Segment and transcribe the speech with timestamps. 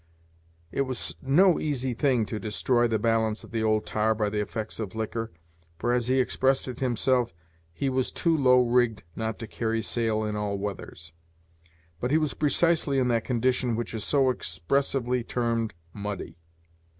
[0.71, 4.41] It was no easy thing to destroy the balance of the old tar by the
[4.41, 5.31] effects of liquor,
[5.77, 7.35] for, as he expressed it himself,
[7.71, 11.13] "he was too low rigged not to carry sail in all weathers;"
[11.99, 16.39] but he was precisely in that condition which is so expressively termed "muddy."